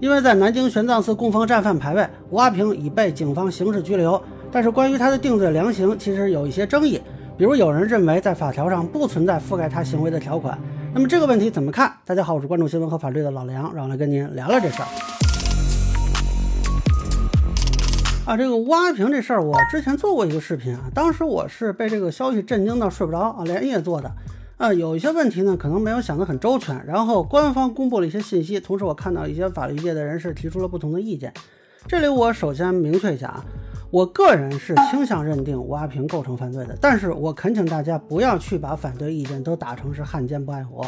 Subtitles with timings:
[0.00, 4.20] 因为在南京玄奘寺供奉战犯牌位，吴阿平已被警方刑事拘留。
[4.50, 7.02] 但是关于他的定罪量刑，其实有一些争议。
[7.36, 10.56] 比如有人认为在法条上不存在覆盖他行为的条款。
[10.94, 11.92] 那么这个问题怎么看？
[12.06, 14.86] 大家好，我是关注新闻和法律的老梁，让我来跟您聊聊这事儿。
[18.24, 24.08] 啊，这个吴阿平这事儿，我之前做过一个视频啊，当时我是被这个消息震惊到睡不着啊，连夜做的。
[24.58, 26.84] 啊，有一些问题呢，可能没有想得很周全。
[26.84, 31.32] 然后官方公布了一些信息，同时我看到一些法律界的人士提出了不同的意见。
[31.86, 33.44] 这里我首先明确一下啊，
[33.92, 40.84] 我个人是倾向认定吴阿平构成犯罪的，但是我恳请大家不要去把反对意见都打成是汉奸不爱国。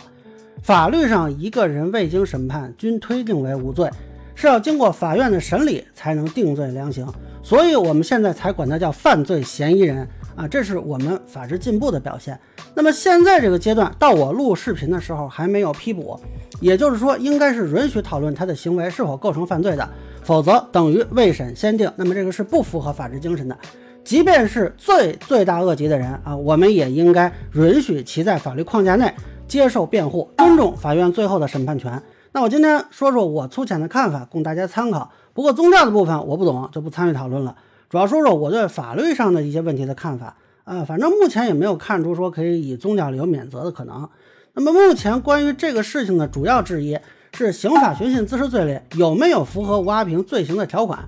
[0.61, 3.89] 法律上一个人未经审判均推定为无罪，
[4.34, 7.06] 是要经过法院的审理才能定罪量刑，
[7.41, 10.09] 所以我们现在才管他叫犯罪嫌疑人。
[10.40, 12.38] 啊，这是我们法治进步的表现。
[12.74, 16.18] 那么现在这个阶段，到我录视频的时候还没有批捕，
[16.62, 19.86] 也就是说，应该是允许讨论他的行为是否构成犯罪的，
[20.22, 21.92] 否则等于未审先定。
[21.94, 23.55] 那么这个是不符合法治精神的。
[24.02, 29.14] 即便是罪罪大恶极的人啊，我们也应该允许其在法律框架内
[29.47, 32.02] 接受辩护，尊重法院最后的审判权。
[32.32, 35.10] 那我今天说说我粗浅的看法，供大家参考。
[35.34, 37.54] 不过宗教的部分我不懂，就不参与讨论了。
[37.91, 44.08] 主要说说我对法律上的一些问题的看法啊，反正目前也没有看出说可以以宗教理由免责的可能。
[44.55, 46.97] 那么目前关于这个事情的主要质疑
[47.34, 51.00] 是刑法寻衅滋事罪里有没有符合吴阿平罪行的条款，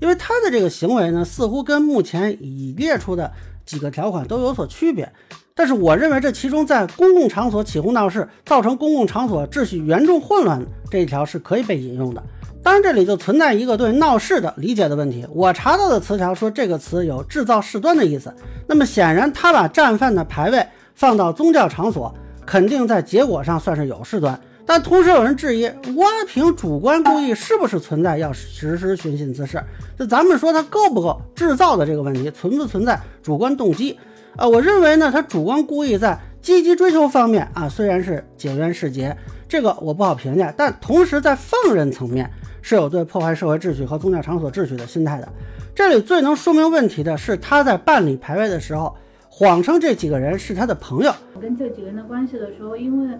[0.00, 3.30] 因为他的这个行为呢，似乎跟目前已列出的
[3.66, 5.12] 几个条款都有所区别。
[5.54, 12.22] 但是我认为这其中在公共场所起哄闹事，造成公共场所秩序严重混乱这一条是可以被引用的。
[12.62, 15.26] 当然，这里就存在一个对闹事的理解的问题。
[15.30, 18.32] 我查到的词条说这个词有制造事端的意思。
[18.66, 24.38] 那么显然，他把战犯的牌位放到宗教场所，肯定在结果上算是有事端。
[24.66, 29.60] 但同时有人质疑，吴阿平主观故意是不是存在要实施寻衅滋事？
[29.98, 33.98] 就咱们说他够不够制造的这个问题，存不存在主观动机？
[34.36, 39.16] 啊，我认为呢，他主观故意在积极追求方面啊，虽然是解冤释结，
[39.48, 40.54] 这个我不好评价。
[40.56, 42.30] 但同时在放任层面。
[42.62, 45.28] 是有对破坏社会秩序和宗教场所秩序的心态的。
[45.74, 48.94] 这里最能说明问题的是，他在办理牌位的时候，
[49.28, 51.12] 谎称这几个人是他的朋友。
[51.40, 53.18] 跟这几个人的关系的时候，因为，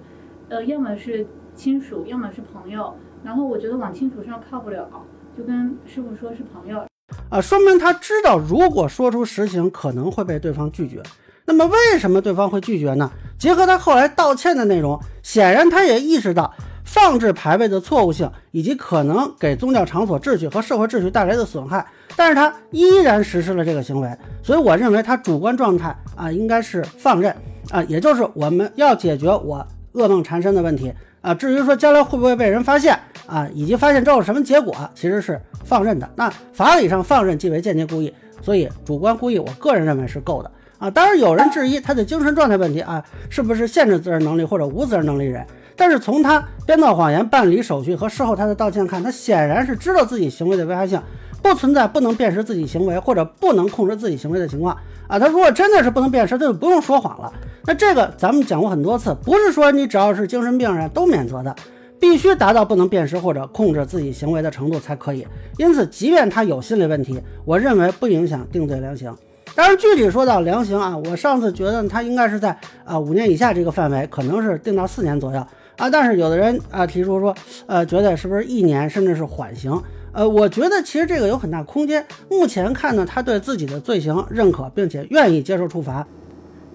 [0.49, 2.95] 呃，要么是亲属，要么是朋友。
[3.23, 4.89] 然后我觉得往亲属上靠不了，
[5.37, 6.83] 就跟师傅说是朋友。
[7.28, 11.03] 啊，说明他知道，如果说出实情，可能会被对方拒绝。
[11.47, 13.11] 那么为什么对方会拒绝呢？
[13.39, 16.53] 结合他后来道歉的内容，显然他也意识到。
[16.93, 21.87] 放置牌位的错误性，以及可能给宗教场所秩序和社会秩序带来的损害，
[22.17, 24.12] 但是他依然实施了这个行为，
[24.43, 27.33] 所以我认为他主观状态啊应该是放任
[27.71, 31.33] 啊，也就是我们要解决我噩梦缠身的问题啊。
[31.33, 36.11] 至于说将来会不会被人发现啊，以及发现之后什么结果，其实是放任的。
[36.17, 38.12] 那法理上放任即为间接故意，
[38.43, 40.91] 所以主观故意，我个人认为是够的啊。
[40.91, 45.47] 当然有人质疑他的精神状态问题啊，是不是限制责任能力或者无责任能力人？
[45.81, 51.01] 但是从他编造谎言办理手续和事后他的道歉看，他显然是知道自己行为的危害性，
[51.43, 54.77] 不存在不能辨识自己行为或者不能控制自己行为的情况
[55.07, 55.19] 啊。
[55.19, 57.33] 他如果真的是不能辨识，他就不用说谎了。
[57.65, 61.57] 那这个咱们讲过很多次，不是说你只要是精神病人都免责的，
[61.99, 65.27] 必须达到不能辨识或者控制自己行为的程度才可以。
[65.57, 69.11] 因此，即便他有心理问题，我认为不影响定罪量刑。
[69.55, 72.55] 当然，具体说到量刑啊，我上次觉得他应该是在
[72.85, 75.43] 啊五年以下这个范围，可能是定到四年左右。
[75.77, 77.35] 啊，但是有的人啊提出说，
[77.67, 79.81] 呃，觉得是不是一年甚至是缓刑？
[80.13, 82.05] 呃，我觉得其实这个有很大空间。
[82.29, 86.07] 目前看呢，他对自己的罪行认可，并且愿意接受处罚，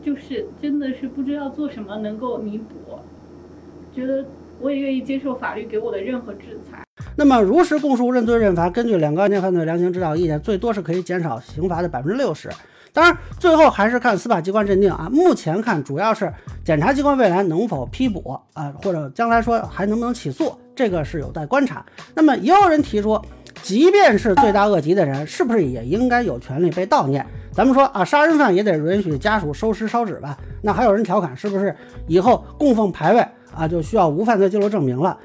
[0.04, 2.98] 就是真的是不知道做什么能够弥补。
[3.94, 4.26] 觉得
[4.60, 6.84] 我也愿意接受法律给我的任何制裁。
[7.18, 12.50] 那么如实供述、认罪认罚，根据两个案件犯罪量刑指导意见，最多是可以减少刑罚的百分之六十。
[12.96, 15.10] 当然，最后还是看司法机关认定啊。
[15.12, 16.32] 目前看，主要是
[16.64, 21.86] 检察机关未来能否批捕啊，或者将来说还能不能起诉，这个是有待观察。
[22.14, 23.22] 那么也有人提出，
[23.62, 27.26] 即便是罪大恶极的人，是不是也应该有权利被悼念？
[27.52, 30.38] 咱们说啊，杀人犯也得允许家属收尸烧纸吧？
[30.62, 31.76] 那还有人调侃，是不是
[32.08, 35.18] 以后供奉牌位啊，就需要无犯罪记录证明了？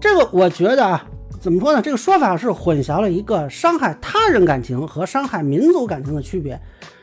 [0.00, 1.04] 这个我觉得啊，
[1.40, 1.82] 怎么说呢？
[1.82, 6.56] 这个说法是混淆了一个伤害他人感情和伤害民族感情的区别。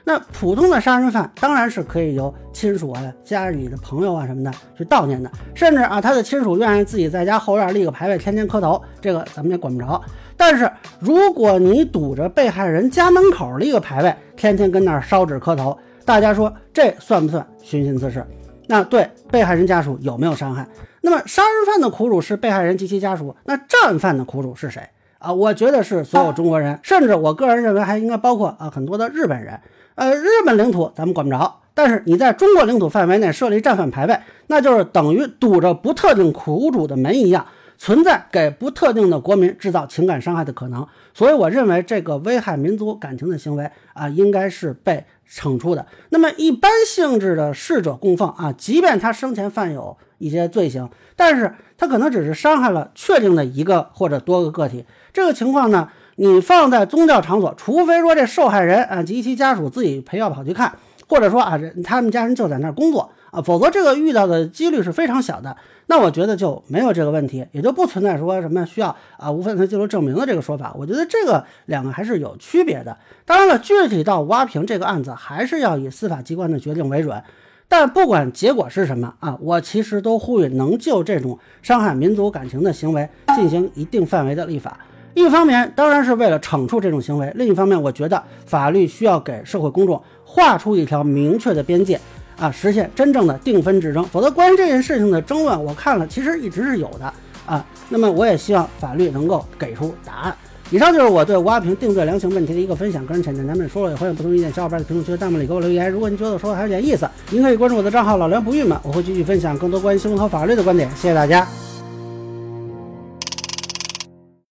[0.05, 10.01] 那普通的杀人犯当然是可以由亲属啊、家里的朋友啊什么的去悼念的，甚至啊，他的亲属愿意自己在家后院立个牌位，天天磕头，这个咱们也管不着。
[10.35, 10.69] 但是
[10.99, 18.25] 如果你堵着被害人家门口立个牌位，天天跟那儿烧纸磕头，大家说这算不算寻衅滋事？
[18.67, 20.67] 那对被害人家属有没有伤害？
[21.01, 24.81] 那么杀人犯的苦主是被害人及其家属，那战犯的苦主是谁
[25.23, 25.33] 啊？
[25.33, 29.59] 我觉得是所有中国人，甚至我个人认为还应该包括啊很多的日本人。
[29.95, 37.45] 呃，日本领土咱们管不着，但是你在中国领土范围内设立战犯牌位，那就是等于堵着不特定苦主的门一样，
[37.77, 40.87] 存在给不特定的国民制造情感伤害的可能。
[41.13, 45.85] 所以我认为这个危害民族感情的行为啊，应该是被惩处的。
[46.09, 55.89] 那么一般性质的逝者供奉啊，即便他生前犯有一些罪行，但是他可能只是伤害了确定的一个或者多个个体，这个情况呢？
[56.15, 60.71] 你放在宗教场所，除非说这受害人啊及其家属自己陪药跑去看，
[61.07, 65.57] 或者说啊他们家人就在那儿工作啊，否则这个遇到的几率是非常小的。
[65.87, 70.71] 那我觉得就没有这个问题，也就不存在说什么需要啊无犯罪记录证明的这个说法。
[70.77, 72.95] 我觉得这个两个还是有区别的。
[73.25, 77.19] 当然了，具体到挖平这个案子，还是要以司法机关的决定为准。
[77.67, 84.77] 但不管结果是什么啊，我其实都呼吁能就这种伤害民族感情的行为进行一定范围的立法。
[85.15, 91.99] 一方面当然是为了惩处这种行为，另一方面，我觉得法律需要给社会公众画出一条明确的边界，
[92.37, 94.03] 啊，实现真正的定分之争。
[94.05, 97.13] 否则，关于这件事情的争论，我看了其实一直是有的
[97.45, 97.63] 啊。
[97.89, 100.35] 那么，我也希望法律能够给出答案。
[100.71, 105.91] 以上就是我对吴阿平定罪量刑问题的一个分享，个人浅见咱们说了，也欢迎不同意见小伙伴在评论区、弹幕里给我留言。
[105.91, 110.89] 如果您觉得我说的还有点意思，您可以关注我的账号老梁不郁闷，我会继续分享更多关于新闻和法律的观点。
[110.95, 111.47] 谢谢大家。